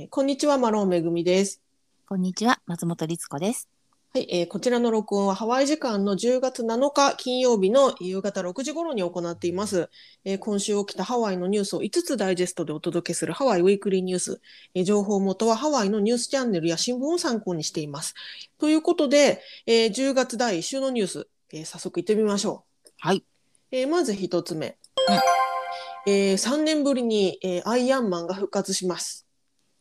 [0.00, 1.60] えーこんにちは、マロンめぐみです。
[2.08, 3.68] こんにちは、松本律子です。
[4.14, 9.90] はい、えーこちらの録音はハワイ時間の10月7日金曜日の夕方6時頃に行っています。
[10.24, 14.40] えー今週起きたハワイのニュースを5つダイジェストでお届けするハワイウィークリーニュース。
[14.76, 18.14] えー情報元はハワイのニュースチャンネルや新聞を参考にしています。
[18.58, 22.64] ということで、えー10月第1週のニュース、えー早速行ってみましょ
[22.98, 23.18] はい。
[23.18, 23.22] う。
[23.72, 24.78] えーまず1つ目。
[26.06, 29.27] え3年ぶりに、えーアイアンマンが復活します。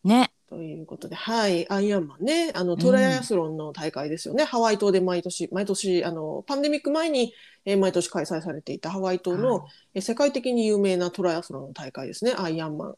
[0.08, 0.32] ね。
[0.50, 7.34] ということで、はい、アイアンマンね、あのトライアスロンの大会ですよね、ハワイ島で毎年、毎年、あのパンデミック前に、
[7.66, 12.96] えー毎年開催されていたハワイ島の、はいえー世界的に有名なトライアスロンの大会ですね、アイアンマン。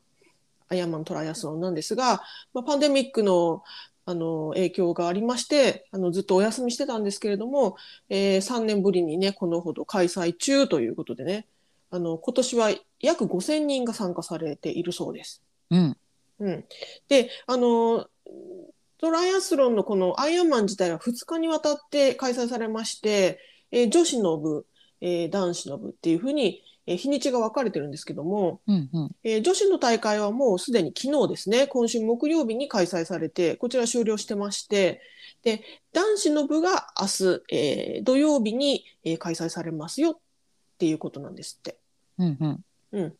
[0.72, 2.22] アイアンマントライアスロンなんですが、
[2.53, 3.64] まあ、パンデミックの
[4.05, 7.76] あの影響がありましてあのずっとお休みしてたんですけれども、
[8.09, 11.45] えー3年ぶりにねこのほど開催中ということでね
[11.91, 15.41] あの今年は約5000人が参加されているそうです。
[15.72, 15.98] うん。
[16.39, 16.66] うん、
[17.07, 18.07] であの
[18.99, 23.39] トライアスロンのこのアイアンマン自体は2日にわたって開催されまして、
[23.72, 24.66] えー女子の部、
[25.02, 28.89] えー男子の部っていうふうに、えー日にちが分かれてるんですけども、うん。
[28.91, 29.16] うん。
[29.23, 35.02] えー女子の大会はもうすでに昨日ですね今週木曜日に開催されてこちら終了してまして
[35.44, 40.17] で男子の部が明日、えー土曜日に、えー開催されますよっ
[40.77, 41.77] ていうことなんですって。
[42.17, 42.64] うん。
[42.92, 43.14] うん。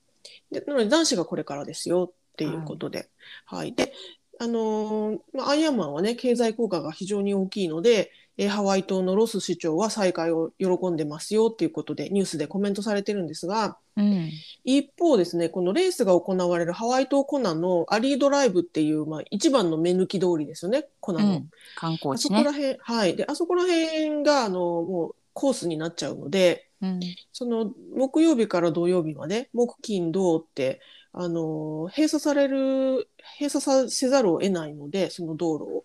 [0.51, 3.09] でなので男子がこれからですよっていうことで、
[3.45, 3.91] はい、で、
[4.39, 14.31] あのーまあ、アイアンマンはね経済効果が非常に大きいので、えーハワイ島のロス市長は再開を喜んでますよっていうことでニュースでコメントされてるんですがうん。
[14.63, 21.31] 一方ですねこのレースが行われるハワイ島コナのアリードライブっていう、まあ、一番の目抜き通りですよねコナの。
[21.31, 21.49] うん。
[21.75, 22.53] 観光地ねあそこら。
[22.53, 26.99] 辺、はい、であそこら辺があのもうコースになっちゃうので、うん。
[27.33, 30.79] その木曜日から土曜日まで木金土って
[31.11, 35.83] あの閉鎖される閉鎖させざるを得ないのでその道路を。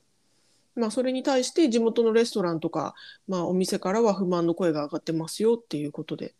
[0.76, 2.96] まあ、それに対して地元のレストランとか、
[3.28, 6.34] まあ、お店からは不満の声が上がってますよっていうことで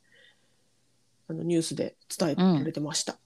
[1.28, 3.16] あのニュースで伝えてくれてました。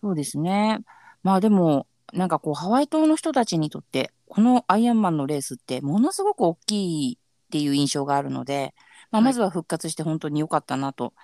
[0.00, 0.78] そうですね。
[1.22, 8.74] まあでも、なんかこう、ハワイ島の人たちにとって、このアイアンマンのレースって、ものすごく大きいっていう印象があるので、
[9.10, 11.14] まあ、はいまずは復活して本当に良かったなと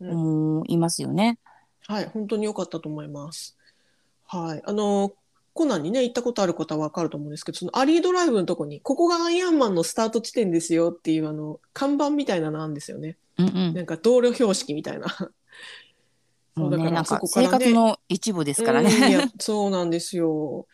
[0.00, 0.10] うん
[0.58, 1.24] 思いますよね。
[1.24, 1.38] はい、
[1.88, 3.56] 本当に良かったと思います。
[4.26, 5.12] はい、あの
[5.56, 13.16] コナンにね行ったことある方はわかると思うんですけど、そのアリードライブのとこにここがアイアンマンのスタート地点ですよっていうあの看板みたいなのなんですよね。
[13.38, 13.74] うんうん。
[13.74, 15.06] なんか道路標識みたいな。
[16.54, 18.88] もうね、なんあそかこからね生活の一部ですからうん
[19.38, 20.66] そうなんですよ。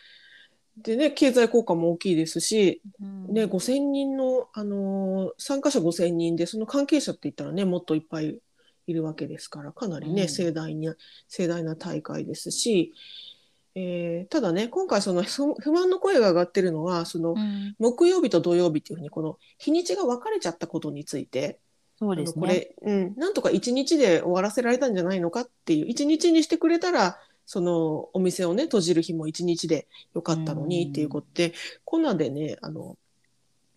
[0.77, 8.39] でね経済効果も大きいですし、うんね5000人のあのー参加者5000人でその関係者って言ったらねもっといっぱい
[8.87, 10.29] いるわけですからかなりね、うん。
[10.29, 10.95] 盛大な
[11.29, 12.93] 盛大な大会ですし、
[13.75, 17.75] えーただね今回そのそ不満の声が上がってるのはそのうん。
[17.79, 21.59] 木曜日と土曜日っていうふうにこの日にちが分かれちゃったことについて、
[21.99, 22.41] そうですね。
[22.41, 31.53] これ、うん、なんとか1日で終わらせられたんじゃないのかっていう1日にしてくれたらそのお店をね閉じる日も1日でよかったのにうんっていうことで、
[31.85, 32.97] コナでねあの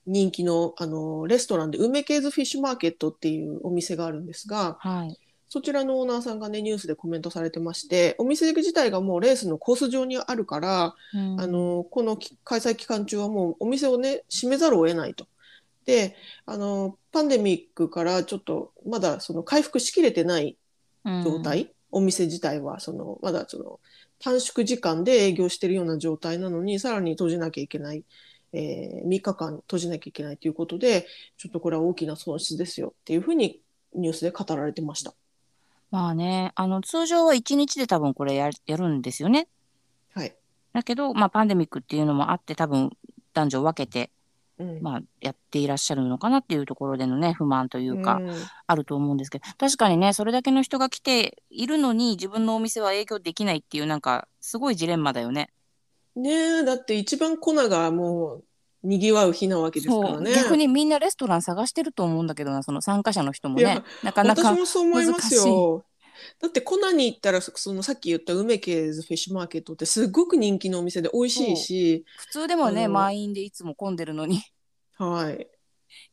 [0.05, 5.19] 人気のあのレストランで梅ケーズフィッシュマーケットっていうお店があるんですがはい。
[5.47, 15.27] そちらのオーナーさんがねニュースでコメントされてましてお店自体がもうレースのコース上にあるからうんあのこのき開催期間中はもうお店をね閉めざるを得ないと。
[15.85, 20.57] であのパンデミックからちょっとまだその回復しきれてない
[21.23, 23.79] 状態、お店自体はそのまだその
[24.19, 28.03] 短縮時間で営業してるような状態なのにさらに閉じなきゃいけない、
[28.55, 31.05] えー3日間閉じなきゃいけないということで
[31.37, 33.59] ちょっとこれは大きな損失ですよっていうふうに
[33.93, 35.13] ニュースで語られてました。
[35.91, 39.47] まあね、あの通常は1日で多分これややるんですよね。
[40.13, 40.35] はい
[40.73, 42.91] だけど、まあ、パンデミックっていうのもあって多分
[43.33, 44.11] 男女分けて、
[44.59, 48.33] うんまあ、やっていらっしゃるのかなっていうところでのね不満というか、うん
[48.67, 55.51] あると思うんですけど確かにねそれだけの人が来ているのに自分のお店は営業できないっていうなんかすごいジレンマだよね。
[56.15, 56.31] ね
[56.61, 58.43] えだって一番粉がもう
[58.83, 60.33] にぎわう日なわけですからね。
[60.33, 63.83] 逆にみんなレストラン探してると思うんだけどなその参加者の人もね。
[64.03, 65.85] なかなか私もそう思いますよ。
[66.39, 74.41] だってコナに行ったらそそのさっき言った梅ケーズフィッシュマーケットってすごく人気のお店で美味しいし、普通でもね満員でいつも混んでるのに。
[74.97, 75.47] はい、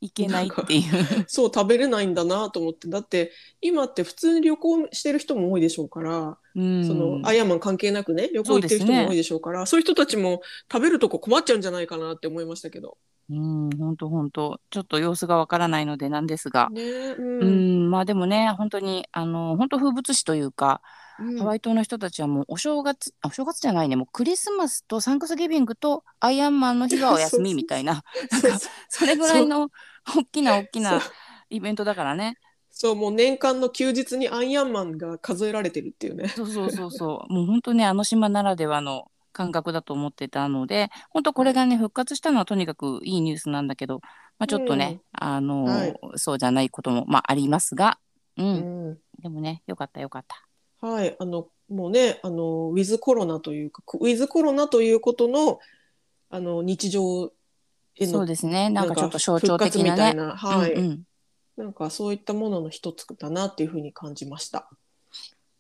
[0.01, 1.25] 行けないっていう。
[1.27, 2.89] そう食べれないんだなと思って。
[2.89, 6.87] だって今って普通に旅行してる人も多いでしょうから、うん。
[6.87, 12.99] そのアイアンマン関係なくね旅行行ってる人も多いでしょうからそういう人たちも食べるとこ困っちゃうんじゃないかなって思いましたけど。
[13.31, 20.83] うん、本当本当ちょっと様子がわからないのでなんですが、ねううんん、まあでもね、本当にあの本当風物詩というか、
[21.23, 21.39] うん。
[21.39, 23.97] ハワイ島の人たちはもうお正月あお正月じゃないね。
[23.97, 28.03] もうクリスマスとサンクスギビングとアイアンマンの日がお休みみたいな。
[28.89, 29.69] それぐらいの
[30.17, 31.01] 大きな大きな
[31.49, 32.37] イベントだからね。
[32.71, 36.29] そうもう年間の休日にアイアンマンが数えられてるっていうね。
[36.29, 37.29] そうそうそうそう。
[37.33, 44.01] もう本当ねあの島ならではの感覚だと思ってたので本当これがね復活したのはとにかくいいニュースなんだけど、
[44.39, 45.95] まあ、ちょっとね、あの、はい。
[46.17, 47.99] そうじゃないことも、まあ、ありますが、
[48.37, 48.47] うん。
[48.47, 48.99] うん。
[49.23, 50.37] でもねよかったよかった。
[50.83, 55.59] はい、あのもうねあのウィズコロナというかウィズコロナということの
[56.29, 57.33] あの日常
[57.95, 59.91] へのそうですねなんかちょっと象復徴的なね。
[59.91, 61.03] 活みたいな、はい、うんうん
[61.57, 64.71] なんかそういったものの一つだなっていうふうに感じました。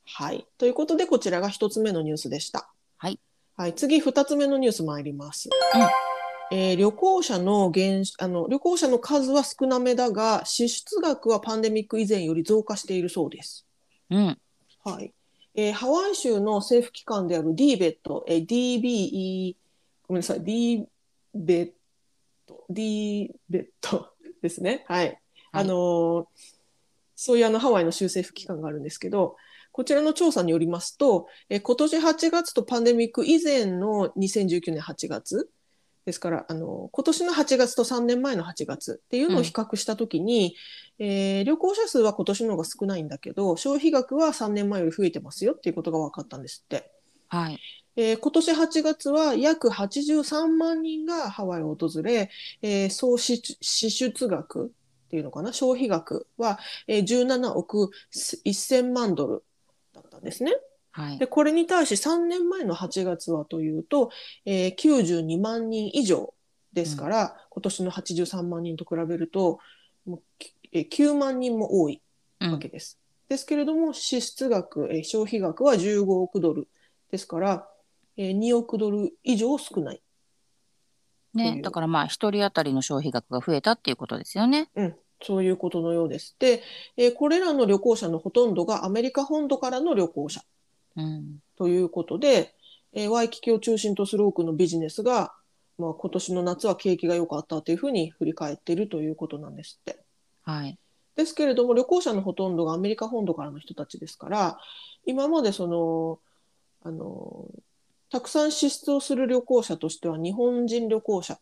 [0.07, 2.73] はい、ということでこちらが一つ目のニュースでした。
[2.97, 3.21] はい、
[3.57, 5.51] はい、次二つ目のニュース参ります。
[6.51, 13.67] えー旅行者の減あの旅行者の数は少なめだが支出額はパンデミック以前より増加しているそうです。
[14.11, 14.39] うん
[14.85, 15.13] はい。
[15.55, 17.97] えーハワイ州の政府機関である DBET、
[18.27, 19.57] えー DBE、
[20.09, 21.73] ごめんなさい、DBET、
[22.71, 23.31] DBET
[24.43, 24.85] ですね。
[24.89, 25.21] はい。
[25.53, 26.27] あのー
[27.15, 29.37] そういうあのハワイの州政府機関があるんですけど、
[29.71, 35.49] こちらの調査によりますと、えー今年8月とパンデミック以前の2019年8月、
[36.05, 40.57] ですから、あの今年の8月と3年前の8月っていうのを比較したときに、
[40.99, 46.91] えー旅行者数は今年の方が少ないんだけど、消費額は3年前より増えてますよっていうことが分かったんですって。
[47.29, 47.59] はい
[47.97, 52.31] えー今年8月は約83万人がハワイを訪れ、
[52.63, 56.59] えー総支出支出額っていうのかな、消費額は、
[56.89, 59.45] えー17億1000万ドル
[59.95, 60.53] だったんですね。
[60.93, 64.11] はいで、これに対し3年前の8月はというと、
[64.45, 66.35] えー92万人以上
[66.73, 69.59] ですから、今年の83万人と比べると、
[70.05, 72.03] もうきえー9万人も多い
[72.41, 72.99] うんわけです。
[73.29, 76.69] ですけれども、支出額、えー消費額は15億ドル
[77.11, 77.69] ですから、
[78.19, 80.03] えー2億ドル以上少ない。
[81.35, 84.69] ねだからまあ一人当たりの消費額が増えたっていうことですよね。
[84.77, 86.37] うん、そういうことのようです。
[86.39, 86.63] で、
[86.99, 90.43] えーこれらの旅行者のほとんどがアメリカ本土からの旅行者
[90.97, 91.39] うん。
[91.57, 92.55] ということで、
[92.93, 95.33] えーワイキキを中心とする多くのビジネスが、
[95.79, 99.99] まあ、今年の夏は景気が良かったというふうに振り返っているということなんですって。
[100.43, 100.79] はい。
[101.17, 104.59] ですけれども旅行者のほとんどがアメリカ本土からの人たちですから
[105.05, 106.19] 今までその
[106.83, 107.47] あの
[108.11, 111.39] たくさん支出をする旅行者としては日本人旅行者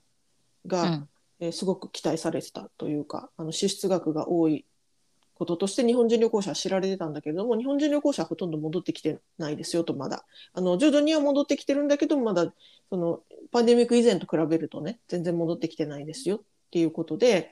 [0.67, 1.08] が、うん。
[1.41, 4.67] えーすごく期待されてたというかあの支出額が多い
[5.41, 12.53] こととして日本人旅行者は知られてたんだけれども日本人旅行者はほとんど戻ってきてないですよとまだあの徐々には戻ってきてるんだけどまだ
[12.91, 13.21] その
[13.51, 16.41] パンデミック以前と比べるとね全然戻ってきてないですよっ
[16.71, 17.51] ていうことで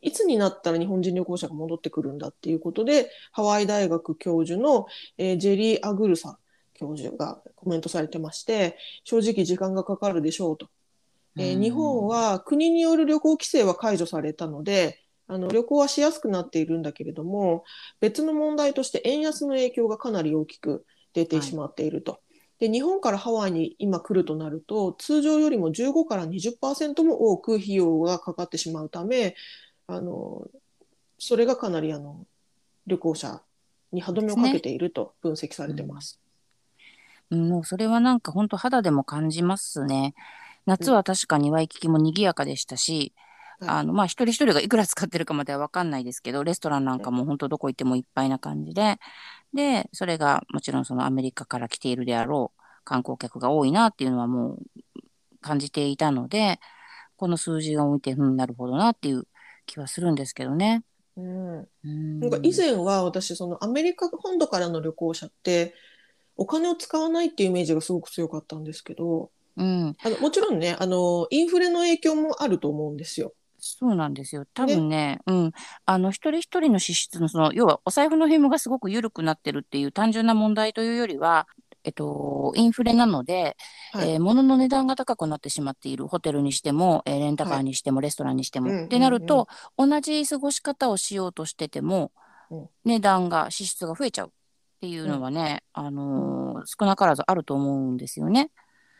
[0.00, 4.86] いつになったら日本人旅行者が戻ってくるんだっていうことでハワイ大学教授の、
[5.16, 6.38] えージェリー・アグルサ
[6.74, 10.68] 教授がコメントされてまして正直時間がかかるでしょうと。
[11.36, 17.64] えーうん日本は国による旅行規制は解除されたのであの旅行はしやすくなっているんだけれども
[18.00, 22.20] 別の問題として円安の影響がかなり大きく出てしまっていると。
[22.58, 29.36] で日本からハワイに今来るとなると通常よりも15から20%も多く費用がかかってしまうため
[29.86, 30.48] あの
[31.20, 32.26] それがかなりあの
[32.88, 33.42] 旅行者
[33.92, 36.18] に歯止めをかけていると分析されてます。
[37.30, 40.14] もうそれはなんか本当肌でも感じますね。
[40.66, 43.27] 夏は確かにワイキキも賑やかでしたし、はい
[43.60, 48.98] あのまあ一人一人がいくら使ってるかまでは分かんないですけどレストランなんかも本当どこ行ってもいっぱいな感じで
[49.52, 54.58] でそれがもちろんそのアメリカから来ているであろう観光客が多いなっていうのはもう
[55.40, 56.60] 感じていたので
[57.16, 59.26] この数字を見てうんなるほどなっていう
[59.66, 60.84] 気はするんですけどね。
[61.16, 61.58] うん。
[61.58, 62.20] うん。
[62.20, 65.74] なんか以前は私そのアメリカ本土からの旅行者って
[66.36, 73.34] お金を使わないっていうイメージがすごく強かったんですけどうん、あのもちろんねあのインフレの影響もあると思うんですよ。
[73.58, 74.44] そうなんですよ。
[74.54, 75.52] 多分ね、うん、
[75.84, 81.48] あの一人一人の支出のその要はお財布の紐がすごく緩くなってるっていう単純な問題というよりは、
[81.84, 83.56] えっと、インフレなので、
[83.92, 88.70] はいえー物の値段が高くなってしまっているホテルにしても、えーレンタカーにしても、レストランにしても。
[88.70, 92.12] うんってなると、同じ過ごし方をしようとしてても、
[92.50, 94.30] うん値段が支出が増えちゃうっ
[94.80, 98.50] ていうのはね、あのー少なからずあると思うんですよね。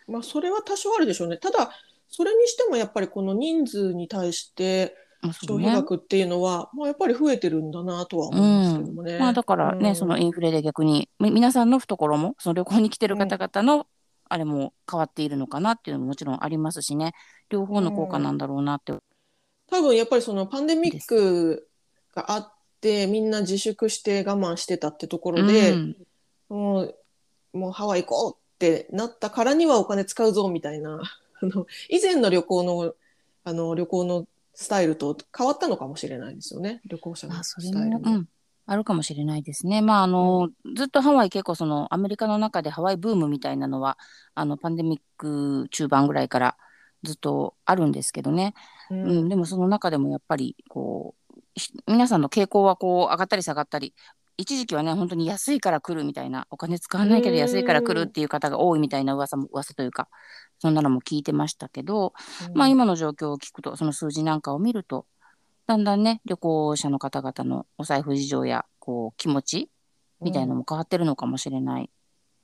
[0.07, 1.37] まあ、それは多少あるでしょうね。
[1.37, 1.71] ただ
[2.09, 9.19] それにしてもやっぱりこの人数に対して消費額っていうのは、まあ、やっぱり増えてるんだなとは思いますけどもね。
[9.19, 9.97] まあだからね、うん。
[9.97, 13.87] そのインフレで逆にみ皆さんの懐もその旅行に来てる方々の
[14.29, 17.13] あれも変わっているのかなっていうのももちろんありますしね。
[17.49, 18.93] 両方の効果なんだろうなって、
[19.71, 21.69] 多分やっぱりそのパンデミック
[22.15, 25.97] があってみんな自粛して我慢してたってところで、うん。
[26.49, 26.95] もう
[27.53, 31.01] もうハワイ行こうってなったからにはお金使うぞみたいな
[31.41, 32.95] あの以前の旅行の
[33.45, 36.81] あの旅行のスタイルと変わったのかもしれないですよね。
[36.85, 38.29] 旅行者のスタイルも、うん、
[38.67, 39.81] あるかもしれないですね。
[39.81, 43.97] まあ、あの、ずっとハワイ結構そのアメリカの中でハワイブームみたいなのは、
[44.35, 46.57] あの、パンデミック中盤ぐらいから
[47.03, 48.55] ずっとあるんですけどね。
[48.91, 53.95] ううんん、でもその中でもやっぱり、こう、ひ皆さんの傾向はこう上がったり下がったり、
[54.39, 60.09] 一時期はね、本当に安いから来るみたいな、お金使わないけど安いから来るっていう方が多いみたいな噂も、噂というか、
[60.61, 62.15] そんなのも聞いてましたけど、
[62.55, 65.07] まあ今の状況を聞くと、その数字なんかを見ると、
[65.67, 69.71] だんだんね、旅行者の方々のお財布事情や、こう、気持ち
[70.21, 71.91] みたいなのも変わってるのかもしれない。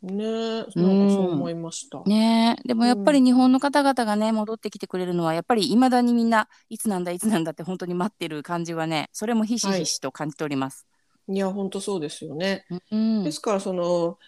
[0.03, 2.03] ねえなんかそう思いました。
[2.05, 10.87] ねえ、でもやっぱり日本の方々がね、戻ってきてくれるのは、やっぱり未だにみんな、いつなんだ、いつなんだって本当に待ってる感じはね、それもひしひしと感じております。
[10.91, 10.94] い
[11.29, 12.67] や本当そうですよね。
[12.91, 13.33] うんで。
[13.33, 14.19] すからその、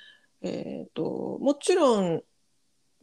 [0.43, 2.23] えー、ともちろん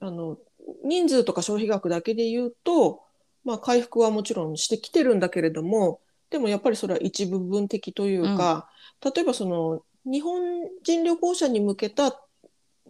[0.02, 0.38] あの
[0.84, 3.02] 人数とか消費額だけで言うと、
[3.44, 8.68] まあ、回復はもちろんしてきてるんだけれどもでもやっぱりそれは一部分的というか、
[9.04, 10.42] 例えばその日本
[10.84, 12.20] 人旅行者に向けた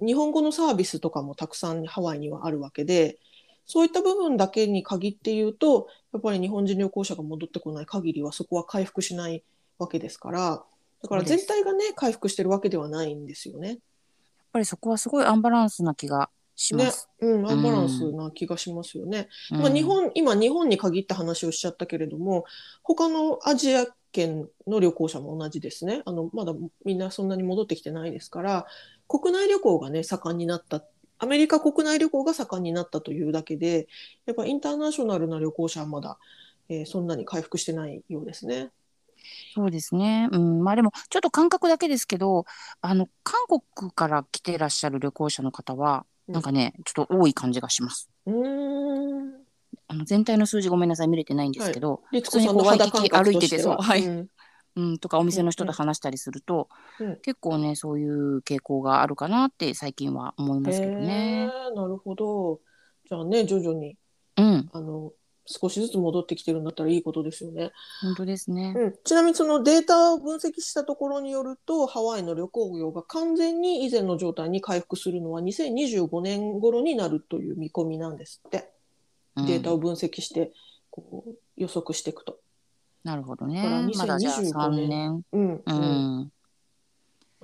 [0.02, 3.20] 日本語のサービスとかもたくさんハワイにはあるわけで
[3.66, 9.44] そういった部分だけに限って言うとやっぱり日本人旅行者が戻ってこない限りはそこは回復しない
[9.78, 10.64] わけですから
[11.04, 13.70] だから全体がね回復してるわけではないんですよね。
[13.70, 13.78] やっ
[14.54, 19.28] ぱりそこはすごいアンバランスな気がしまねす。、うん、アンバランスな気がしますよね。
[19.52, 22.46] うんまあ、日本今日本に限った話をしちゃったけれども
[22.84, 26.54] 他のアジア圏の旅行者も同じですねあのまだ
[26.86, 28.66] みんなそんなに戻ってきてないですから
[29.08, 30.84] 国内旅行がね盛んになった
[31.20, 33.88] アメリカ国内旅行が盛んになったというだけで
[34.26, 36.18] やっぱインターナショナルな旅行者はまだ、
[36.70, 38.72] えーそんなに回復してないようですね。
[39.54, 40.30] そうですね。
[40.32, 42.46] うん、まあでも、ちょっと感覚だけですけど、
[42.82, 48.10] あの、韓国から来てらっしゃる旅行者の方は、うんなんかね、ちょっと多い感じがします。
[48.26, 49.34] うーん
[49.88, 53.82] あの全体の数字ごめんなさい、見れてないんですけど、律子普通にこう肌キキ歩いててそう、は。
[53.82, 54.28] はい、うん
[54.76, 61.48] うん、とかお店の人と話したりすると、うん結構ね、そういう傾向があるかなって最近は思いますけどね。
[61.76, 62.60] なるほど。
[63.08, 63.98] じゃあね徐々に
[64.38, 65.12] うん、あの
[65.46, 67.72] 少しずつ戻ってきてるんだったらいいことですよね。
[68.02, 68.74] 本当ですね。
[68.76, 78.72] うん、ちなみにそのデータを分析したところによるとハワイの旅行業が完全に以前の状態に回復するのは2025年頃になるという見込みなんですって
[79.36, 80.54] うんデータを分析して
[80.90, 82.40] こう予測していくと。
[83.04, 83.92] なるほどだからね。
[83.98, 85.22] まだじゃあ2025 3年。
[85.34, 86.32] うんううんん。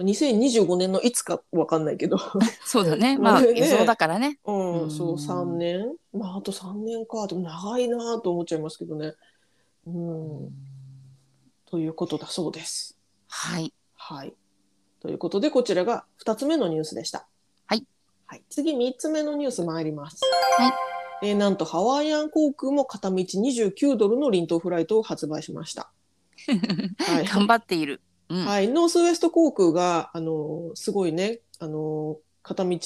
[0.04, 2.18] 2025年のいつかわかんないけど、
[2.66, 3.18] そうだね。
[3.20, 4.40] まあ、ね予想だからね。
[4.46, 9.14] うんうんそう3年まああと3年かでも長いなと思っちゃいますけどね。
[9.86, 10.52] うん、
[11.66, 12.98] ということだそうです。
[13.28, 13.74] はい。
[13.96, 14.34] はい。
[15.02, 17.28] ということで、こちらが2つ目のニュースでした。
[17.68, 17.86] はい。
[18.26, 20.22] はい、次、3つ目のニュース参ります。
[20.58, 20.74] はい。
[21.22, 25.92] えーなんと、ハワイアン航空も片道29ドルの臨島フライトを発売しました。
[26.48, 27.26] はい。
[27.26, 28.02] 頑張っている。
[28.30, 28.46] うん。
[28.46, 32.80] はい、ノースウエスト航空が、あのすごいね、あの片道、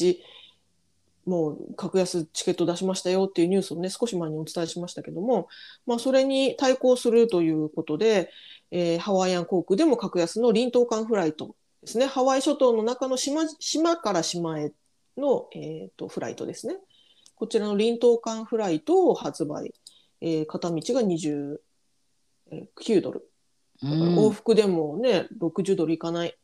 [1.25, 5.47] もう格安チケット出しましたよっていうニュースをね、少し前にお伝えしましたけども、
[5.85, 8.29] まあ、それに対抗するということで、
[8.71, 14.71] えーハワイアン航空でも格安の臨島間フライトですね、ハワイ諸島の中の島島から島へ
[15.17, 16.77] の、えー、とフライトですね。
[17.35, 19.73] こちらの臨島間フライトを発売、
[20.21, 23.29] えー片道が29ドル。
[23.83, 26.37] うだからん往復でもね、60ドルいかない、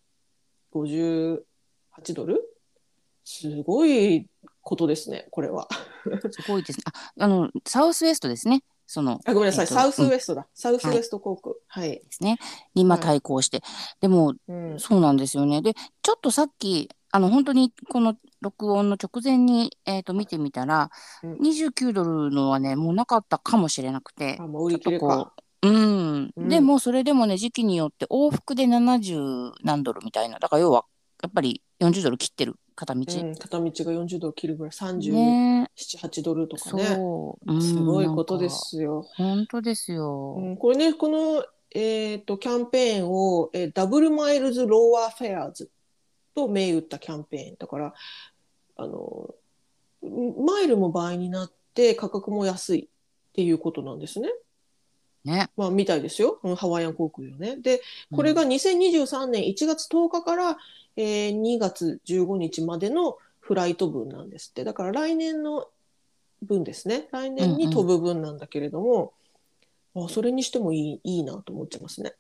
[0.74, 1.40] 58
[2.14, 2.42] ドル？
[3.24, 4.28] すごい
[4.62, 5.68] ことですね、これは。
[6.32, 6.84] すごいですね。
[7.18, 8.64] あ、あの、サウスウエストですね。
[8.88, 10.48] その、あごめんなさい、えっとサウスウエストだ。
[10.56, 11.56] サウスウエスト航空。
[11.68, 11.92] はい。
[11.92, 12.40] ですね。
[12.74, 13.62] に今はい対抗して。
[14.02, 15.62] でも、うんそうなんですよね。
[15.62, 20.90] で、ちょっとさっき、あの、本当にこの録音の直前に、えっと、見てみたら、
[21.24, 25.34] うん29ドルのはね、もうなかったかもしれなくてあ、、もう売り切れちょっとか。
[25.62, 26.34] うん。
[26.36, 30.40] うんでも、それでもね、時期によって往復で70何ドルみたいな。
[30.40, 30.86] だから要は、
[31.22, 33.02] やっぱり40ドル切ってる片道。
[33.02, 36.84] うん、片道が40ドル切るぐらい、37、ね8ドルとかね。
[37.62, 39.06] すごいことですよ。
[39.16, 40.36] 本当ですよ。
[40.38, 45.70] うん、これね、この、えー、とキャンペーンを、えー Double Miles Lower Fares
[46.34, 47.56] と銘打ったキャンペーン。
[47.60, 47.94] だから、
[48.78, 49.36] あの、
[50.02, 52.90] マイルも倍になって価格も安い
[53.30, 54.30] っていうことなんですね。
[55.24, 55.50] ね。
[55.58, 56.40] まあ、みたいですよ。
[56.44, 57.58] うんハワイアン航空よね。
[57.58, 57.82] で、
[58.16, 60.58] これが2023年1月10日から、
[60.96, 64.64] えー2月15日までのフライト分なんですって。
[64.64, 65.68] だから来年の
[66.44, 67.08] 分ですね。
[67.12, 69.14] 来年に飛ぶ分なんだけれども、
[69.96, 72.14] あそれにしてもいいいいなと思っちゃいますね。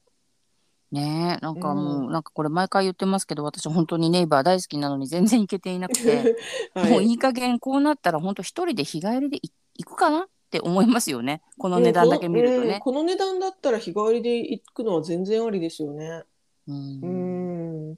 [0.91, 6.35] ねえ、なんかもう、なんかこれ毎回言ってますけど、私本当にネイバー大好きなのに全然行けていなくて、
[6.73, 11.41] はいもういい加減こうなったら本当一人で日帰りでい行くかなって思いますよね。
[11.57, 12.79] この値段だけ見るとうんね。
[12.81, 16.23] この値段だったら日帰りで行くのは全然ありですよね。
[16.67, 17.95] うんうん。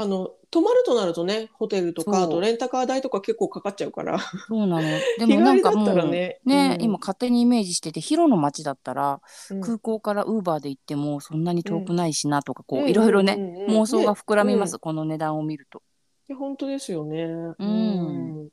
[0.00, 4.18] あの、泊まるとなるとね、ホテルとか、あとレンタカー代とか結構かかっちゃうから。
[4.46, 4.82] そうなの。
[5.18, 6.40] で日もなんかもう、らね。
[6.44, 9.20] ね、うん今勝手にイメージしてて、広の街だったら、
[9.50, 15.82] うん空港からウーバーで行ってもそんなに遠くないしなとか、こうんういろいろね、うんうんうん妄想が膨らみます、ねこの値段を見ると。
[16.28, 17.24] いや本当ですよね。
[17.26, 18.48] ん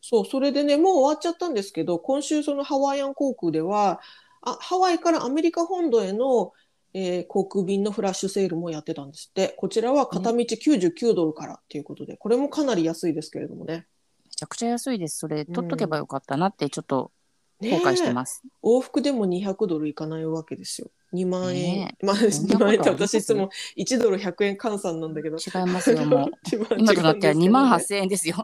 [0.00, 4.00] そう、それでね、もう終わっちゃったんですけど、今週そのハワイアン航空では、
[4.42, 6.52] あ、ハワイからアメリカ本土への、
[6.92, 9.54] えー航空便のフラッシュセールもやってたんですって。
[9.58, 13.86] こちらは片道99ドルからっていうことで、これもかなり安いですけれどもね。
[14.26, 15.18] めちゃくちゃ安いです。
[15.18, 17.12] それ取っとけばよかったなってちょっと
[17.60, 18.42] ね後悔してます。
[18.62, 20.90] 往復でも200ドルいかないわけですよ。
[21.12, 21.76] 2万円。
[21.76, 25.36] ねまあ、んな2こと万円って私いつも1ドル100円換算なんだけど。
[25.36, 26.30] 違いますよ、もう。
[26.78, 28.36] 今となっては2万違うんです8000円ですよ。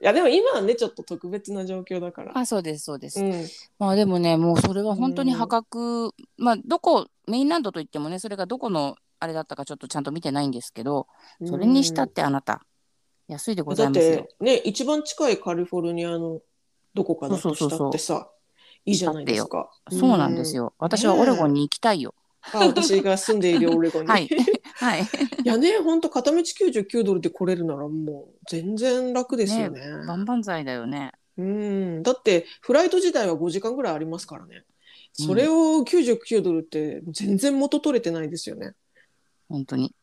[0.00, 2.36] いや、でも今はね、ちょっと特別な状況だから。
[2.38, 3.20] あ、そうです、そうです。
[3.22, 3.46] うん。
[3.78, 11.08] まあでもね、もうそれは本当に破格、まあどこ、メインランドといってもね、それがどこのあれだったかちょっとちゃんと見てないんですけど、
[11.44, 12.64] それにしたってあなた、
[13.26, 14.36] 安いでございますよて。
[14.40, 16.40] ね一番近いカリフォルニアの
[16.94, 18.30] どこかだとしたってさ
[18.84, 19.70] いいじゃないですか。
[19.90, 20.74] そうなんですよ。
[20.78, 22.14] 私はオレゴンに行きたいよ。
[22.52, 24.08] あ私が住んでいるオレゴンに。
[24.08, 24.28] はいい。
[24.74, 25.06] はい。
[25.44, 29.80] やね本当片道99ドルで来れるならもう全然楽ですよね。
[30.06, 31.12] 万々歳だよね。
[31.36, 34.64] うんだってフライト自体は5時間ぐらいありますからね。
[35.12, 38.74] それを99ドルって全然元取れてないですよね。
[39.48, 39.94] 本当に。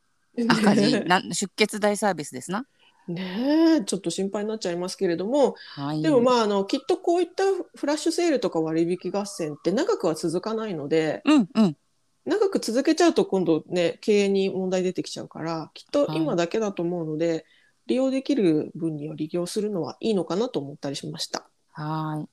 [0.50, 2.66] 赤字、な出血大サービスですな。
[3.08, 6.02] ねえちょっと心配になっちゃいますけれども、はい。
[6.02, 7.44] でもまああのきっとこういった
[7.76, 11.78] フラッシュセールとか割引合戦って長くは続かないのでうんうん。
[12.26, 17.46] 長く続けちゃうと今度ね経営に問題出てきちゃうからきっとはい今だけだと思うので、
[17.88, 21.48] 利用できる分には利用するのはいいのかなと思ったりしました。
[21.72, 22.26] は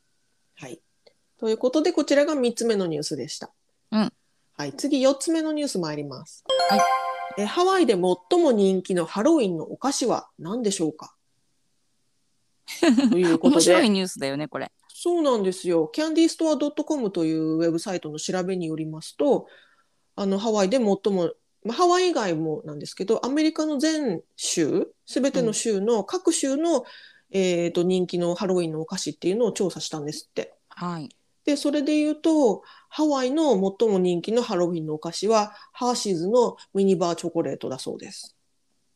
[0.54, 0.80] はい、
[1.38, 3.50] ということでこちらが3つ目のニュースでした。
[3.90, 4.12] うん
[4.56, 6.44] はい、次4つ目のニュース参ります。
[6.68, 6.80] はい
[7.38, 11.14] えハワイで最も人気のハロウィンのお菓子は何でしょうか？
[13.10, 13.38] というい。
[13.38, 14.70] ことで面白いニュースだよね、これ。
[14.88, 15.90] そうなんですよ。
[15.94, 19.46] candystore.com というウェブサイトの調べによりますと、
[20.16, 21.32] あのハワイで最も、
[21.64, 26.84] まあ、ハワイ以外もなんですけど、アメリカの全州、すべての州の、各州の、
[27.30, 30.54] えーと人気のハロウィンのお菓子っていうのを調査したんですって。
[30.68, 31.08] はい。
[31.44, 38.36] で、それで言うと、ハワイの最も人気のハロウィンのお菓子は、ハーシーズのミニバーチョコレートだそうです。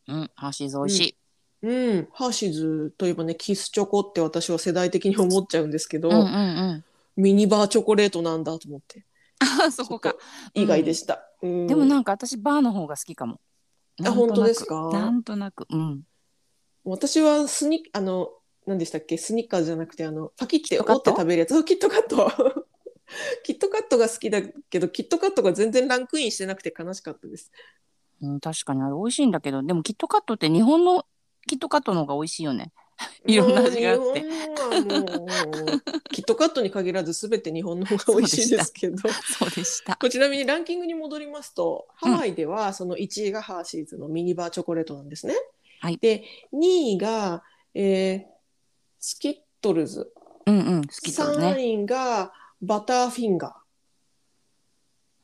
[0.06, 1.16] うん、ハーシーズ美味しい。
[1.62, 6.84] うん、ハーシーズといえばね、キスチョコって私は世代的に思っちゃうんですけど、うんうんうん。
[7.16, 9.04] ミニバーチョコレートなんだと思って。
[9.38, 10.14] あ、そこか。
[10.54, 11.22] 意外でした。
[11.42, 13.40] うんでもなんか私バーの方が好きかも。
[14.04, 14.90] あ本当ですか？
[14.92, 15.66] なんとなく。
[15.70, 16.02] うん。
[16.84, 18.30] 私はスニあの
[18.66, 19.18] 何でしたっけ？
[19.18, 22.30] スニッカーじゃなくてあのパキって折って食べるやつキットカット
[23.44, 27.52] キットカットが好きだけどキットカットが全然ランクインしてなくて悲しかったです
[28.22, 31.04] うん、確かにあれ美味しいんだけど、でもキットカットって日本の
[31.46, 32.72] キットカットの方が美味しいよね。
[33.26, 34.24] いろんな味があって
[36.12, 38.96] キットカットに限らず全て日本の方が美味しいですけど
[39.38, 39.96] そうでした。
[39.96, 45.34] こちらにランキングに戻りますと、ハワイではその1位がハーシーズのミニバーチョコレートなんですね。
[45.80, 47.42] はいで、2位が、
[47.74, 48.36] えー
[48.98, 50.12] スキットルズ。
[50.46, 51.46] うんうん、好きだね。
[51.54, 53.50] 3位がバターフィンガ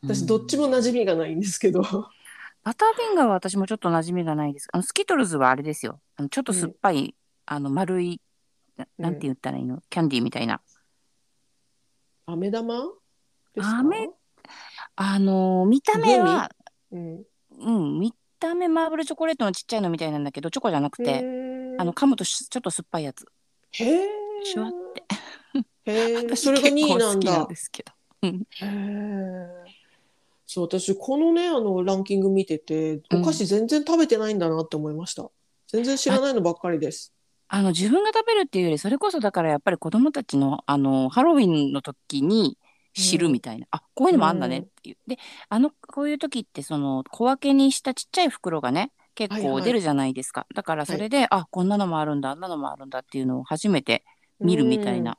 [0.02, 0.06] ー。
[0.06, 1.82] 私、どっちも馴染みがないんですけど。
[1.82, 4.68] バターフィンガーは私もちょっと馴染みがないです。
[4.72, 6.00] あのスキトルズはあれですよ。
[6.16, 7.16] あのちょっと酸っぱい、
[7.54, 8.20] あの丸い、
[8.76, 10.60] ななんて言ったらいいの、キャンディーみたいな。
[12.26, 12.84] 飴玉？
[13.54, 13.78] ですか？
[13.78, 14.10] 飴？
[14.96, 16.50] あのー見た目は、
[16.90, 17.22] うん。
[17.58, 21.18] うん、見た目マーブルチョコレートのちっちゃいのみたいなんだけど、チョコじゃなくて、
[21.78, 23.26] あの噛むとしちょっと酸っぱいやつ。
[23.72, 24.08] へえ。
[24.44, 25.04] シュワって。
[25.90, 26.16] へえ。
[26.28, 27.48] 私それが2位結構なんだ好きなん。
[27.48, 27.92] ですけど。
[28.28, 28.32] へ
[28.66, 29.64] え。
[30.46, 35.30] そう、私、このね、あの、ランキング見てて、うんお菓子全然食べてないんだなって思いました。
[35.68, 37.14] 全然知らないのばっかりです。
[37.54, 42.56] あの自分が食べるっていうよりそれこそだからやっぱり子供たちのあのハロウィンの時に
[42.94, 45.18] 知るみたいな、あこういうのもあんだねっていう、で
[45.50, 54.02] あのこういう時ってその小分けにしたちっちゃい袋がね結構出るじゃないですか、だからそれで、あこんなのもあるんだあんなのもあるんだっていうのを初めて
[54.40, 55.18] 見るみたいな、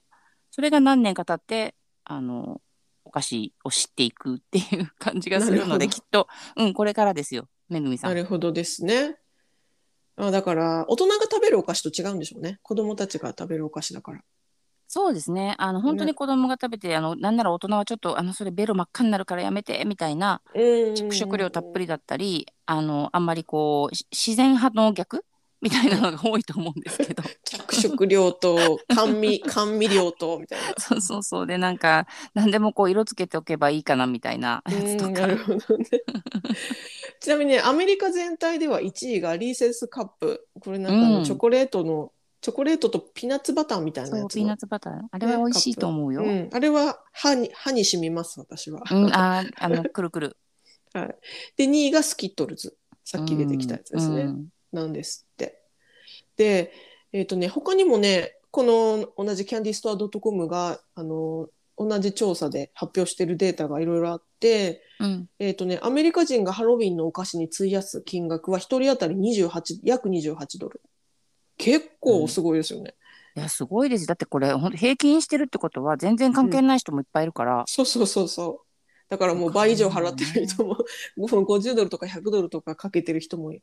[0.50, 2.62] それが何年か経ってあの
[3.06, 6.28] お菓子を知っていくっていう感じがするのできっと。
[6.56, 7.48] うんこれからですよ。
[7.70, 8.08] めぐみさ。
[8.08, 9.18] なんるほどですね。
[10.16, 12.60] あだから、大人が食べるお菓子と違うんでしょうね。
[12.62, 14.22] 子供たちが食べるお菓子だから。
[14.88, 15.56] そうですね。
[15.58, 25.26] あの本当に子供が食べて、あのなんなら大人はちょっとあのそれベロ真っ赤になるからやめてみたいなうん食料たっぷりだったり、あのあんまりこうし自然派の逆
[25.64, 27.24] みたいなのが多いと思うんですけど。
[27.44, 30.76] 着色料と甘味 甘味料とみたいな。
[30.78, 35.38] そうそうそうでなんか何でもこう色つけておけばいいかなみたいなやつとかね。
[37.22, 40.46] ちなみにね、アメリカ全体では1位がリーセスカップ。
[40.60, 44.28] これなんかあのうんチョコレートの、チョコレートとピーナッツバターみたいなやつの。
[44.28, 46.24] ピーナッツバターあれは美味しいと思うよ。
[46.24, 48.84] うん、あれは歯に歯に染みます私は。
[48.92, 50.38] うん、あーあのくるくる。
[50.94, 51.16] はい、
[51.56, 55.62] で2位がスキットルズさっき出てきたやつですね、うんなんですって。
[56.38, 56.74] で
[57.12, 70.82] えっ、とね他にもねこの同じキャンディストア .com があの同じ調査で発表しているデータがいろいろあって、うんえっとね、アメリカ人がハロウィンのお菓子に費やす金額は1人当たり28約28ドル。
[71.58, 72.94] 結構すごいですよね。
[73.36, 74.06] いやすごいです。
[74.06, 77.64] だってこれ平均してるってことは全然関係ない人もいっぱいいるから。
[77.68, 78.74] そうそうそうそう。
[79.10, 80.78] だからもう倍以上払ってる人も、
[81.18, 83.62] もう50ドルとか100ドルとかかけてる人もい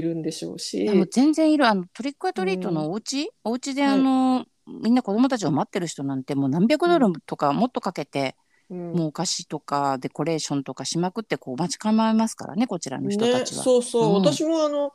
[0.00, 0.82] るんでしょうし。
[0.82, 1.66] いやもう全然いる。
[1.66, 8.36] あのトリックアトリートのお家、お家であの、みんな子供たちを待ってる人なんてもう何百ドルとかもっとかけて、
[8.70, 8.92] うん。
[8.92, 13.62] もうお菓子とかデコレーションとかしまくってこう待ち構えますからねこちらの人たね、ちは。
[13.62, 14.14] そうそう、うん。
[14.14, 14.92] 私もあの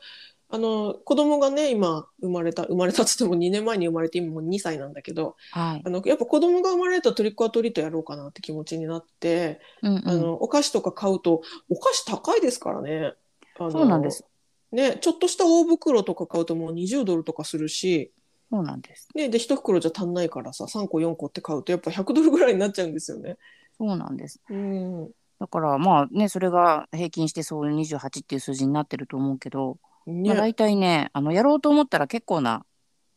[0.50, 5.82] あの子供がね今生まれた生まれたっつっても2年前に生まれて今もう2歳なんだけどはい。
[5.86, 10.10] あのやっぱ子供が生まれたトリックアトリートやろうかなって気持ちになって、うんうん。
[10.10, 13.14] あのお菓子とか買うとお菓子高いですからね。
[13.58, 14.24] そうなんです。
[14.72, 18.12] ねちょっとした大袋とか買うともう20ドルとかするし、
[18.52, 19.10] そうなんです。
[19.16, 23.38] ね、で1袋じゃ足んないからさ3個4個って買うとやっぱ100ドルぐらいになっちゃうんですよね。
[23.78, 24.42] そうなんです。
[24.50, 29.78] うんだからまあねそれが平均してそういう28っていう数字になってると思うけど、
[30.08, 32.66] ねまあ、大体ねあのやろうと思ったら結構な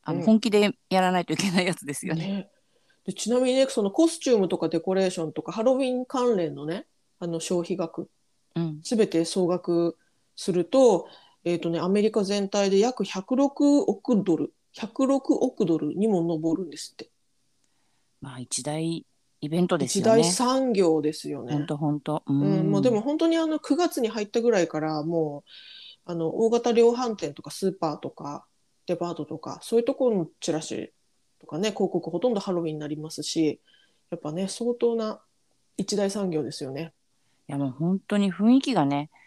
[0.03, 2.27] あのうん本気でやらないといけないやつですよね。
[2.27, 2.51] ね
[3.07, 6.87] でちなみにねそのコスチュームとかデコレーションとかハロウィン関連のね
[7.19, 8.11] あの消費額
[8.57, 9.97] うん、すべて総額
[10.37, 11.09] すると,、
[11.45, 17.09] えーとね、アメリカ全体で約106億ドル106億ドルにも上るんですって
[18.21, 19.05] まあ一大
[19.41, 20.31] イベントです一大よね。
[20.31, 21.55] 産業ですよね。
[21.55, 22.23] 本当本当。
[22.27, 25.45] ううんん、もうでも本当にあの9月に入ったぐらいからも
[26.07, 28.45] うあの大型量販店とかスーパーとか
[28.87, 30.93] デパートとかそういうところのチラシ
[31.41, 33.61] とかね広告ほとんどハロウィンになりますし
[34.11, 35.21] やっぱね相当な
[35.79, 36.93] 一大産業ですよね。
[37.49, 39.20] いやもう本当に雰囲気がね、うん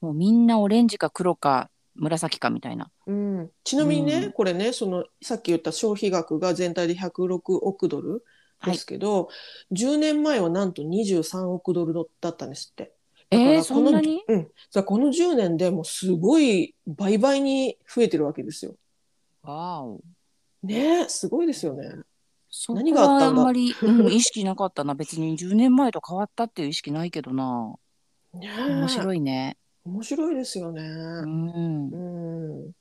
[0.00, 2.90] もうみんなオレンジか黒か紫かみたいな。
[3.06, 8.24] うん、ちなみにね、うんこれねそのさっき言った消費額が全体で106億ドル
[8.64, 9.28] ですけど、
[9.72, 12.92] 10年前はなんと23億ドルだったんですって。
[13.30, 14.22] えからこのそんなに？
[14.26, 18.74] うん、じゃあこの10年でもうすごい倍々に増えてるわけですよ。
[19.42, 20.00] わお。
[20.62, 21.90] ねえすごいですよね。
[22.50, 23.40] そこ何があったんだ？
[23.40, 24.94] はあんまり、うん、意識なかったな。
[24.94, 27.74] 別に10年前と変わったっていう意識ないけどな。
[28.38, 29.56] ねえ面白いね。
[29.84, 30.82] 面白いですよね。
[30.82, 31.90] うん。
[31.90, 31.96] う
[32.68, 32.72] ん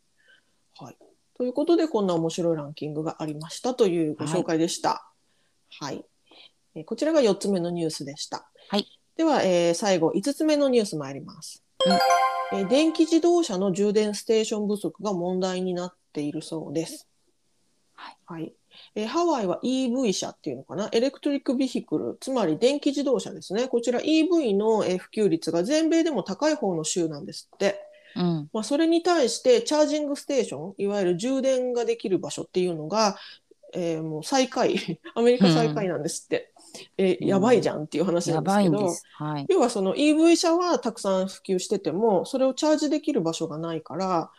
[0.79, 0.97] はい、
[1.35, 5.11] ということでこんな面白いランキングがありましたというご紹介でした。
[5.79, 6.03] はい
[6.75, 8.49] えーこちらが4つ目のニュースでした。
[8.69, 11.63] はいでは、えー最後5つ目のニュース参ります、
[12.51, 17.07] えー電気自動車の充電ステーション不足が問題になっているそうです。
[17.93, 18.53] はいはい
[18.95, 20.89] えーハワイは EV 車っていうのかな？
[20.91, 27.79] エレクトリックビヒクルつまり電気自動車ですねこちら EV のえー普及率が全米でも高い方の州なんですって。
[28.15, 28.49] うん。
[28.53, 33.17] まあ、それに対してチャージングステーションいわゆる充電ができる場所っていうのが、
[33.73, 36.51] えーもう最下位 アメリカ最下位なんですって、
[36.99, 39.03] えーやばいじゃんっていう話なやんですけど、ばいんです。
[39.13, 39.45] はい。
[39.49, 44.29] 要はその EV 車はたくさん普及しててもそれをチャージできる場所がないから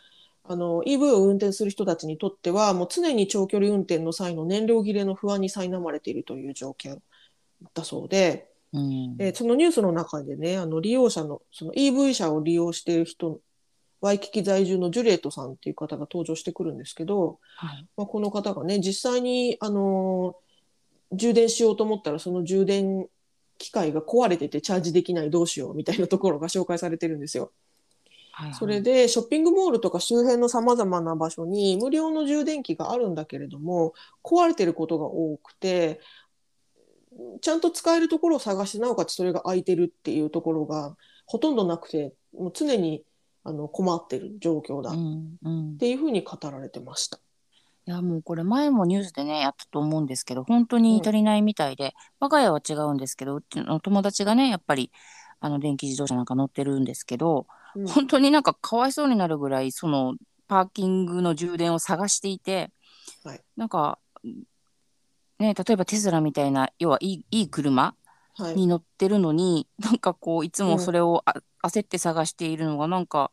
[0.47, 7.01] あの EV を運転する人たちにとってはもう常に長距離運転の際の燃料切れの不安に苛まれているという条件
[7.73, 8.49] だそうで。
[8.73, 9.15] うん。
[9.19, 13.39] えーそのニュースの中でね、あの利用者の、その EV 車を利用している人、
[14.01, 17.87] ワイキキ在住のジュリエットさんっていう方が登場してくるんですけど、はい。
[17.97, 20.45] まあ、この方がね、実際に、あのー
[21.11, 23.07] 充電しようと思ったら、その充電
[23.57, 27.51] 機械が壊れててチャージできないどうしようみたいなところが紹介されてるんですよ。
[28.35, 33.93] はいはいそれでショッピングモールとか周辺のさまざまな場所に無料の充電器があるんだけれども
[34.23, 36.01] 壊れてることが多くて
[37.41, 43.03] ちゃんと使えるところを探してなおかつそれが空いてるっていうところがほとんどなくてもう常に
[43.45, 45.37] あの困ってる状況だっうん。
[45.43, 45.77] うん。
[45.77, 47.19] ていうふうに語られてました。
[47.87, 54.91] いやもうこれ前もニュースでねやったと思うんですけど本当に足りないみたいで、我が家は違うんですけどうちの友達がねやっぱり
[55.39, 60.15] あの電気自動車なんか乗ってるんですけど、うん本当になんかかわいそうになるぐらいその
[60.47, 62.71] パーキングの充電を探していて、
[63.23, 63.99] はいなんか
[65.39, 67.95] ね、例えばテスラみたいな要はいいいい車
[68.37, 68.55] はい。
[68.55, 73.31] に乗ってるのに、なんかこういつもそれをあ、焦って探しているのがなんか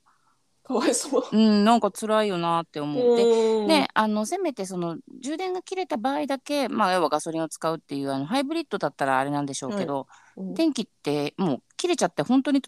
[0.62, 1.24] かわいそう。
[1.33, 3.16] うんなんか辛いよなって思う。
[3.16, 12.62] でうんね、あのせめてその充電が切れた場合だけ、まあ、要はガソリンを使うっていうあのハイブリッドだったらあれなんでしょうけど、うん電気ってもう切れちゃって本当に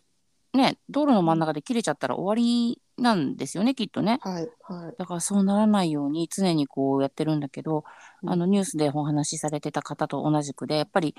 [0.54, 4.18] ね道路の真ん中で切れちゃったら終わりなんですよねきっとね。
[4.22, 4.94] はいはい。
[4.96, 7.84] だからそうならないように常にこうやってるんだけど、
[8.22, 11.14] うんあのニュースでお話しされてた方と同じくでやっぱり、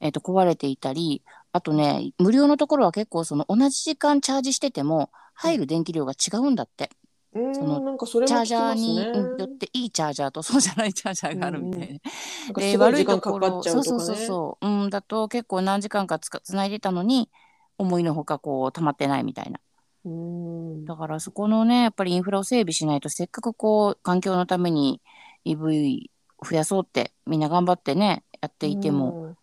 [0.00, 6.90] えー、と壊れていたりあとね無料のところは結構その同じ時間チャージしてても入る電気量が違うんだって。
[7.34, 11.86] うんそのなんかそれもチャージャーに、よっていいチャージャーとそうじゃないチャージャーがあるみたいな。
[11.88, 13.60] なんかで悪いところ。
[13.64, 17.28] そうそうそうそう、うん、だと結構何時間かつかつないでたのに
[17.78, 19.60] 思いのほかこう溜まってないみたいな。
[20.04, 25.00] うんだからそこのねやっぱりインフラを整備しないとせっかくこう環境のために
[25.46, 26.10] EV
[26.44, 29.36] 増やそうってみんな頑張ってねやっていても、うん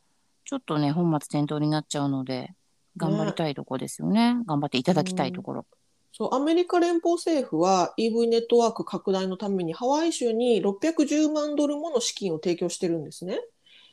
[0.43, 2.53] ちょっとね本末転倒になっちゃうので
[2.97, 5.65] 頑張りたいとこですよね頑張っていただきたいところ。
[6.11, 13.39] そうアメリカ連邦政府は EV ネットワーク拡大のためにハワイ州に610万ドルもの資金を提供してるんですね。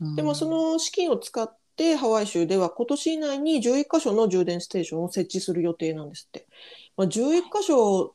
[0.00, 1.56] うんでもその資金を使って
[1.96, 6.46] ハワイ州では今年以内に11カ所の充電ステーションを設置する予定なんですって。
[6.96, 8.14] まあ、11カ所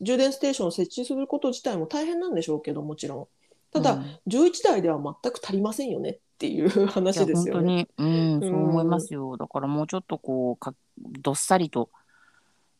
[0.00, 3.28] 充電ステーションを設置すること自体も大変なんでしょうけどもちろん。
[3.72, 7.74] ただ、うん11台では全く足りませんよねっていう話ですよ本当ね。
[7.74, 9.36] に、うん、んそう思いますよ。
[9.36, 11.90] だからもうちょっとこうかどっさりと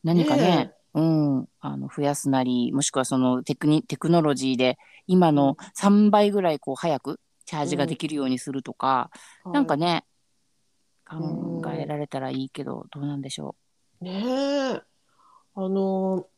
[0.03, 9.11] 何かねうん、あの増やすなりもしくはそのテクニテクノロジーで今の3倍ぐらいこう早くチャージができるようにするとか、
[9.45, 9.53] はい。
[9.53, 10.05] なんかね
[11.11, 11.63] うん。
[11.63, 13.55] 考えられたらいいけどどうなんでしょ
[14.01, 14.23] ね
[14.75, 14.83] え。
[15.55, 16.29] あの、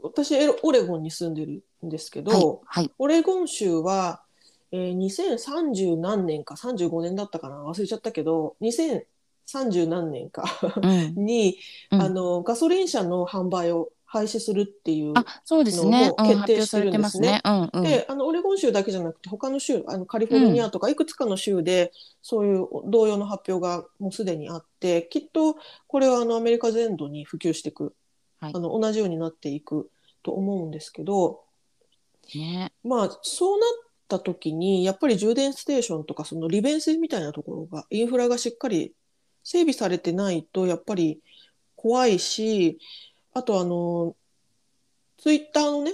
[0.00, 2.22] 私、エロオレゴンに住んでるんですけう。
[2.22, 4.22] ど、はい、はい、オレゴン州は、
[4.72, 10.44] えー2030何年か、35年だったかな、忘れちゃったけど、2030何年か
[10.82, 11.58] うん、 に、
[11.90, 12.02] うん。
[12.02, 15.12] あの、ガソリン車の販売を廃止するっていう。
[15.14, 17.32] あそうですね、うん、のも決定してるんですすね。
[17.32, 17.42] ね。
[17.44, 21.92] うんうん、で、あの、オレゴン州だけじゃなくて、他の州、あの、カリフォルニアとかいくつかの州で、
[22.22, 27.94] そういう同様の発表がもうすでにあって、きっとこれはあの、アメリカ全土に普及していく、
[28.40, 28.52] はい。
[28.54, 29.90] あの、同じようになっていく
[30.22, 31.42] と思うんですけど、
[32.34, 32.72] ね。
[32.82, 33.68] まあ、そうなっ
[34.08, 38.94] た時に、やっぱり充電ステーションとか、その利便性みたいなところが、インフラがしっかり
[39.44, 41.20] 整備されてないと、やっぱり
[41.76, 42.78] 怖いし、
[43.38, 44.16] あとあの、
[45.18, 45.92] ツイッターのね、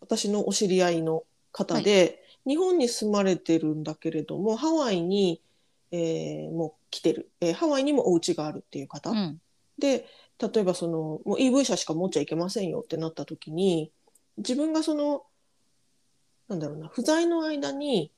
[0.00, 5.40] 私のお知り合いの方で、日本に住まれてるんだけれども、ハワイに、
[5.90, 9.10] えーもう来てる、えーハワイにもお家があるっていう方。
[9.10, 9.40] うん。
[9.78, 10.06] で、
[10.38, 13.92] 例えばその、もう EV 車しか持っちゃいけませんよってなった時に、
[14.38, 15.24] 自分がその、
[16.48, 18.10] なんだろうな、不在の間に、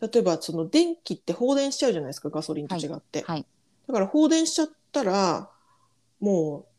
[0.00, 3.22] 例えばその電気って放電しちゃうじゃないですか、ガソリンと違って。
[3.24, 3.46] はい。
[3.86, 5.50] だから放電しちゃったら、
[6.20, 6.69] もう、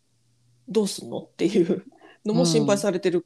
[0.67, 1.85] どうすんのっていう
[2.25, 3.25] のも心配されてる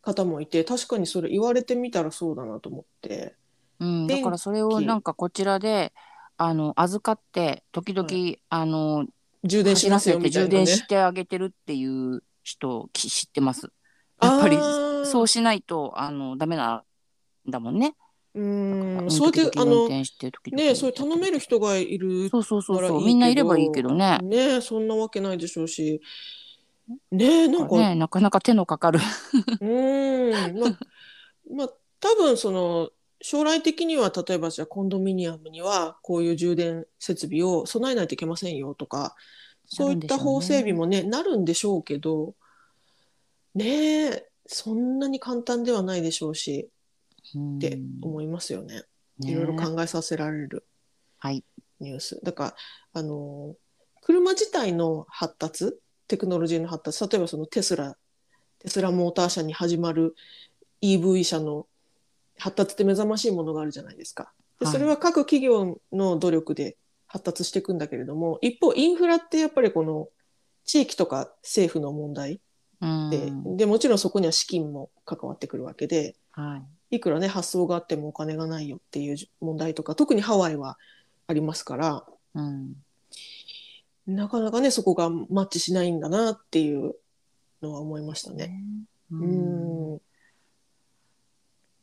[0.00, 3.34] 方もいて、確かにそれ言われてみたらそうだなと思って。
[3.78, 5.92] うん、だからそれをなんかこちらで
[6.36, 9.06] あの預かって時々、はあの
[9.44, 10.50] 充電しますよみたいなね。
[10.50, 13.70] 充電してあげてるっていう人知ってます？
[14.20, 14.56] やっぱり
[15.04, 16.84] そうしないとあのダメな
[17.46, 17.94] んだもんね。
[18.34, 20.04] うん、そうやって、あの、ね、
[20.74, 24.18] それ頼める人がいるそうそうそうそうみんないればいいけどね。
[24.22, 26.00] ねそんなわけないでしょうし。
[27.10, 29.00] ねなんか、ねなかなか手のかかる。
[29.60, 30.78] うーん、まあ、
[31.54, 39.14] まあ、多分その、将来的には、例えばじゃあコンドミニアムには、こういう充電設備を備えないといけませんよとか、
[39.66, 42.34] そういった法整備もね、なるんでしょうけど、
[43.54, 46.70] ねえ、そんなに簡単ではないでしょうし、
[47.56, 48.82] って思いますよね。
[49.20, 50.66] いろいろね考えさせられる。
[51.18, 51.44] はい。
[51.80, 52.20] ニュース。
[52.22, 52.54] だから、
[52.94, 53.54] あの、
[54.02, 55.78] 車自体の発達、
[56.12, 57.96] テクノロジーの発達、例えばそのテスラ、
[58.58, 60.14] テスラモーター車に始まる
[60.82, 61.66] EV 車の
[62.38, 64.30] 発達って目覚ましいものがあるじゃないですか。
[64.60, 70.08] ではいそれは各企業の努力で発達していくんだけれども、一方、インフラってやっぱりこの
[70.64, 72.42] 地域とか政府の問題
[72.82, 76.96] うんで、でもちろんそこには資金も関わってくるわけで、はい。
[76.96, 80.76] いくらね、発想があってもお金がないよっていう問題とか、特にハワイは
[81.26, 82.74] ありますから、うん。
[84.06, 86.94] なかなかね、そこがマッチしないんだなっていう
[87.62, 88.60] のは思いましたね。
[89.10, 90.00] ううんん。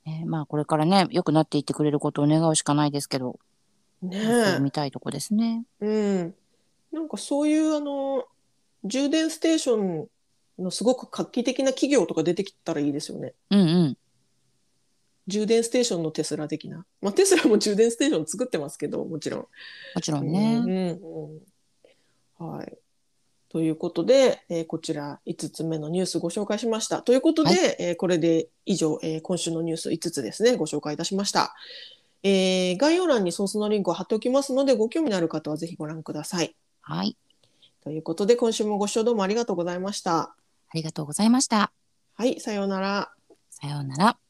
[0.05, 3.39] ねまあこれからね良くなっていってくれることを願うしかないですけど、
[4.01, 5.63] ね見たいとこですね。
[5.81, 5.85] え。
[5.85, 6.35] うん。
[6.91, 8.25] なんかそういうあの、
[8.83, 10.07] 充電ステーション
[10.57, 13.33] のすごく画期的な企業とか出てきたらいいですよね。
[13.51, 13.97] うんうん。
[15.27, 16.85] 充電ステーションのテスラ的な。
[17.01, 19.39] まあ、テスラも充電ステーション作ってますけど、もちろん。
[19.41, 19.47] も
[20.01, 20.55] ちろんね。
[20.55, 21.39] うんうんうん
[22.39, 22.77] はい。
[23.49, 27.01] ということで、えーこちら5つ目のニュースご紹介しました。
[27.01, 31.55] ということで、はえーこれで以上、えー今週のニュース5つですね、ご紹介いたしました。
[32.23, 36.55] えー概要欄にソースのリンクを貼っておきますので、ご興味のある方はぜひご覧ください。
[36.81, 37.17] はい。
[37.83, 40.19] ということで、今週もご視聴どうもありがとうございました。
[40.19, 40.35] あ
[40.75, 41.71] りがとうございました。
[42.15, 43.11] はい、さようなら。
[43.49, 44.28] さようなら。